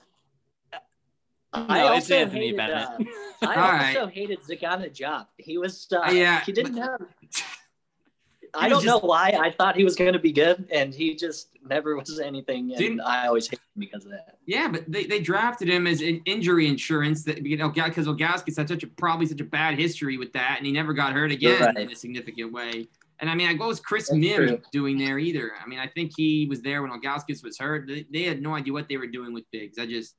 [1.55, 2.89] No, I also Anthony hated, Bennett.
[2.89, 3.05] Uh,
[3.47, 4.15] I also right.
[4.15, 6.41] hated Sagana He was uh, yeah.
[6.45, 7.01] He didn't have.
[8.55, 9.39] I don't just, know why.
[9.41, 12.75] I thought he was going to be good, and he just never was anything.
[12.75, 14.37] And I always hated him because of that.
[14.47, 18.57] Yeah, but they, they drafted him as an injury insurance that you know because Ilgauskas
[18.57, 21.33] had such a probably such a bad history with that, and he never got hurt
[21.33, 21.77] again right.
[21.77, 22.89] in a significant way.
[23.21, 24.61] And I mean, I go with Chris That's Mihm true.
[24.73, 25.53] doing there either.
[25.63, 27.87] I mean, I think he was there when Ilgauskas was hurt.
[27.87, 29.79] They, they, had no idea what they were doing with Biggs.
[29.79, 30.17] I just,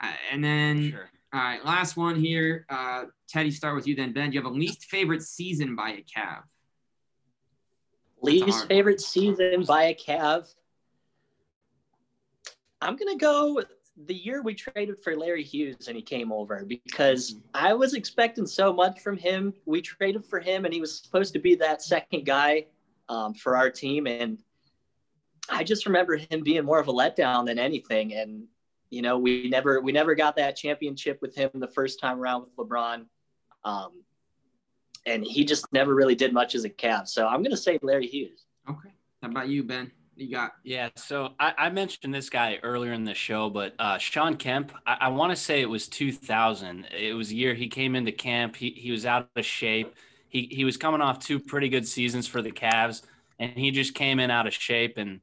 [0.00, 1.10] uh, and then sure.
[1.32, 2.64] All right, last one here.
[2.70, 4.12] Uh, Teddy, start with you then.
[4.12, 6.42] Ben, do you have a least favorite season by a Cav?
[8.22, 8.98] Least favorite one.
[8.98, 10.52] season by a Cav.
[12.80, 13.62] I'm gonna go
[14.06, 18.46] the year we traded for Larry Hughes and he came over because I was expecting
[18.46, 19.52] so much from him.
[19.66, 22.66] We traded for him and he was supposed to be that second guy
[23.08, 24.06] um, for our team.
[24.06, 24.38] And
[25.48, 28.14] I just remember him being more of a letdown than anything.
[28.14, 28.44] And,
[28.90, 32.42] you know, we never, we never got that championship with him the first time around
[32.42, 33.06] with LeBron.
[33.64, 34.02] Um,
[35.06, 37.08] and he just never really did much as a Cav.
[37.08, 38.44] So I'm going to say Larry Hughes.
[38.68, 38.90] Okay.
[39.22, 39.90] How about you, Ben?
[40.16, 40.88] You got yeah.
[40.96, 44.72] So I, I, mentioned this guy earlier in the show, but uh, Shawn Kemp.
[44.84, 46.88] I, I want to say it was 2000.
[46.90, 48.56] It was a year he came into camp.
[48.56, 49.94] He he was out of shape.
[50.28, 53.02] He he was coming off two pretty good seasons for the Cavs,
[53.38, 55.20] and he just came in out of shape, and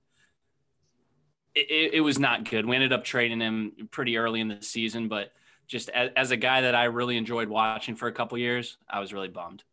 [1.55, 2.65] it, it, was not good.
[2.65, 5.31] We ended up trading him pretty early in the season, but
[5.67, 8.99] just as, as a guy that I really enjoyed watching for a couple years, I
[8.99, 9.63] was really bummed.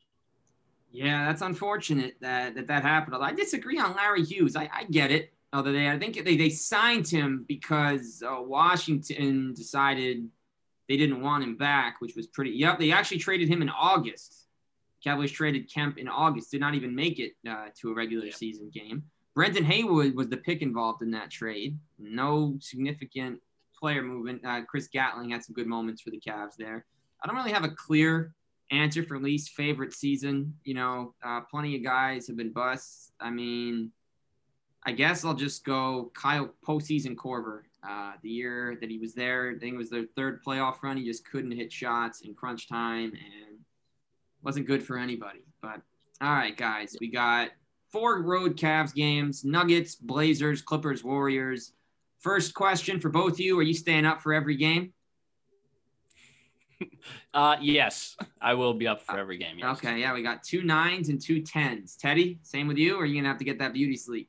[0.93, 3.17] Yeah, that's unfortunate that that, that happened.
[3.23, 4.57] I disagree on Larry Hughes.
[4.57, 5.33] I, I get it.
[5.55, 10.29] Although they, I think they, they signed him because uh, Washington decided
[10.89, 12.51] they didn't want him back, which was pretty.
[12.51, 14.47] Yep, they actually traded him in August.
[15.03, 16.51] Cowboys traded Kemp in August.
[16.51, 18.35] Did not even make it uh, to a regular yep.
[18.35, 19.03] season game.
[19.35, 21.79] Brendan Haywood was the pick involved in that trade.
[21.99, 23.41] No significant
[23.79, 24.45] player movement.
[24.45, 26.85] Uh, Chris Gatling had some good moments for the Cavs there.
[27.23, 28.35] I don't really have a clear
[28.71, 30.55] answer for least favorite season.
[30.65, 33.13] You know, uh, plenty of guys have been busts.
[33.21, 33.91] I mean,
[34.85, 37.63] I guess I'll just go Kyle postseason Korver.
[37.89, 40.97] Uh, the year that he was there, I think it was their third playoff run.
[40.97, 43.59] He just couldn't hit shots in crunch time and
[44.43, 45.41] wasn't good for anybody.
[45.61, 45.81] But
[46.21, 47.51] all right, guys, we got
[47.93, 51.73] four road Cavs games: Nuggets, Blazers, Clippers, Warriors.
[52.19, 54.93] First question for both of you: Are you staying up for every game?
[57.35, 59.59] Uh, yes, I will be up for every game.
[59.59, 59.79] Yes.
[59.79, 61.97] Okay, yeah, we got two nines and two tens.
[61.97, 64.29] Teddy, same with you, or are you gonna have to get that beauty sleep?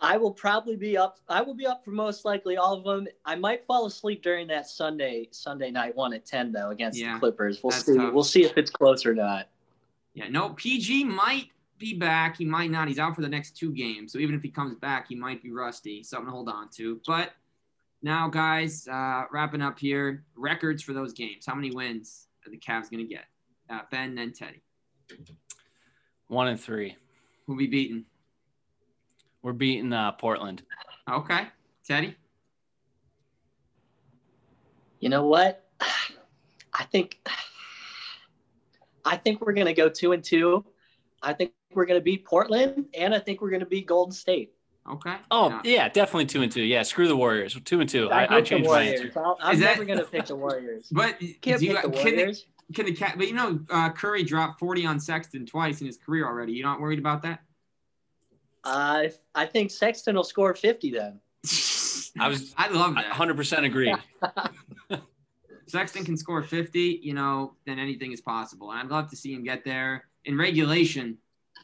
[0.00, 1.18] I will probably be up.
[1.28, 3.08] I will be up for most likely all of them.
[3.24, 7.14] I might fall asleep during that Sunday Sunday night one at ten though against yeah,
[7.14, 7.60] the Clippers.
[7.62, 7.96] We'll see.
[7.96, 8.12] Tough.
[8.12, 9.48] We'll see if it's close or not.
[10.14, 10.50] Yeah, no.
[10.50, 12.36] PG might be back.
[12.36, 12.88] He might not.
[12.88, 14.12] He's out for the next two games.
[14.12, 16.02] So even if he comes back, he might be rusty.
[16.02, 17.00] Something to hold on to.
[17.06, 17.32] But
[18.02, 21.46] now, guys, uh, wrapping up here, records for those games.
[21.46, 23.24] How many wins are the Cavs going to get?
[23.70, 24.62] Uh, ben and Teddy.
[26.28, 26.96] One and three.
[27.46, 28.04] Who'll be beaten?
[29.42, 30.62] We're beating uh, Portland.
[31.10, 31.46] Okay.
[31.86, 32.16] Teddy?
[35.00, 35.64] You know what?
[36.74, 37.18] I think
[39.04, 40.64] I think we're going to go two and two.
[41.22, 44.12] I think we're going to beat Portland, and I think we're going to beat Golden
[44.12, 44.52] State.
[44.90, 45.16] Okay.
[45.30, 45.60] Oh yeah.
[45.64, 45.88] yeah.
[45.88, 46.62] definitely two and two.
[46.62, 47.58] Yeah, screw the Warriors.
[47.64, 48.10] Two and two.
[48.10, 49.12] I, I, I changed my answer.
[49.40, 50.88] i am never gonna pick the Warriors.
[50.92, 52.46] But can't pick you, the Warriors.
[52.74, 53.14] Can the, cat?
[53.16, 56.52] But you know, uh, Curry dropped 40 on Sexton twice in his career already.
[56.52, 57.40] You not worried about that?
[58.64, 59.04] Uh,
[59.34, 61.20] I think Sexton will score 50 then.
[62.18, 62.54] I was.
[62.58, 63.08] I love that.
[63.08, 63.94] 100 percent agree.
[65.66, 67.00] Sexton can score 50.
[67.02, 68.70] You know, then anything is possible.
[68.70, 71.18] And I'd love to see him get there in regulation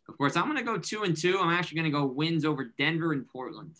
[0.09, 1.39] of course, I'm going to go two and two.
[1.39, 3.77] I'm actually going to go wins over Denver and Portland.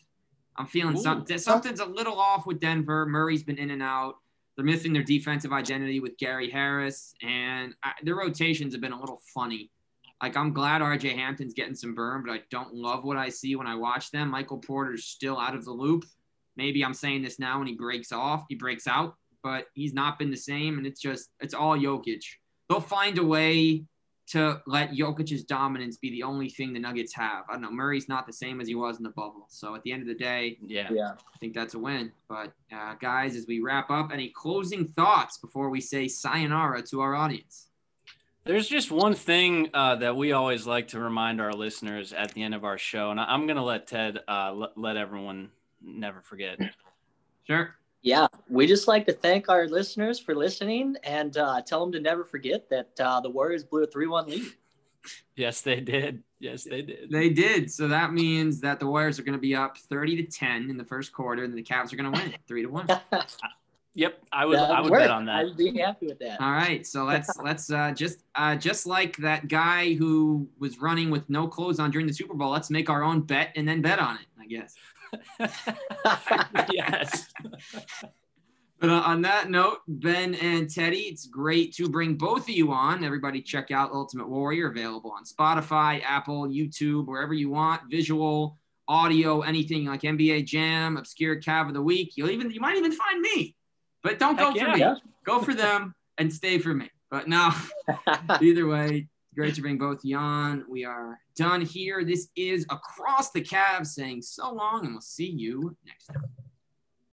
[0.57, 1.37] I'm feeling something.
[1.39, 3.07] Something's a little off with Denver.
[3.07, 4.17] Murray's been in and out.
[4.57, 9.01] They're missing their defensive identity with Gary Harris, and I, their rotations have been a
[9.01, 9.71] little funny.
[10.23, 13.57] Like I'm glad RJ Hampton's getting some burn, but I don't love what I see
[13.57, 14.31] when I watch them.
[14.31, 16.05] Michael Porter's still out of the loop.
[16.57, 20.21] Maybe I'm saying this now when he breaks off, he breaks out, but he's not
[20.21, 22.23] been the same, and it's just it's all Jokic.
[22.69, 23.85] They'll find a way
[24.27, 27.45] to let Jokic's dominance be the only thing the Nuggets have.
[27.49, 27.71] I don't know.
[27.71, 29.47] Murray's not the same as he was in the bubble.
[29.49, 31.13] So at the end of the day, yeah, yeah.
[31.13, 32.11] I think that's a win.
[32.29, 37.01] But uh, guys, as we wrap up, any closing thoughts before we say sayonara to
[37.01, 37.69] our audience?
[38.45, 42.43] There's just one thing uh, that we always like to remind our listeners at the
[42.43, 45.51] end of our show, and I'm going to let Ted uh, let, let everyone
[45.83, 46.59] never forget.
[47.47, 47.75] Sure.
[48.05, 52.01] Yeah, we just like to thank our listeners for listening and uh, tell them to
[52.01, 54.45] never forget that uh, the Warriors blew a 3 1 lead.
[55.37, 56.23] Yes, they did.
[56.39, 57.11] Yes, they did.
[57.11, 57.73] They did.
[57.73, 60.77] So that means that the Warriors are going to be up 30 to 10 in
[60.77, 62.89] the first quarter, and the Cavs are going to win 3 to 1.
[63.97, 64.59] Yep, I would.
[64.59, 65.03] I would work.
[65.03, 65.47] bet on that.
[65.47, 66.41] I'd be happy with that.
[66.41, 71.11] All right, so let's let's uh, just uh, just like that guy who was running
[71.11, 72.51] with no clothes on during the Super Bowl.
[72.51, 74.27] Let's make our own bet and then bet on it.
[74.41, 74.75] I guess.
[76.73, 77.27] yes.
[78.81, 82.73] But uh, on that note, Ben and Teddy, it's great to bring both of you
[82.73, 83.03] on.
[83.05, 87.83] Everybody, check out Ultimate Warrior, available on Spotify, Apple, YouTube, wherever you want.
[87.91, 88.59] Visual,
[88.89, 92.13] audio, anything like NBA Jam, Obscure Cav of the Week.
[92.17, 93.57] You'll even you might even find me,
[94.03, 94.95] but don't go Heck for yeah.
[94.95, 95.03] me.
[95.25, 96.91] Go for them and stay for me.
[97.11, 97.53] But no,
[98.43, 100.65] either way, Great to bring both on.
[100.69, 102.05] We are done here.
[102.05, 106.23] This is Across the Cavs saying so long, and we'll see you next time.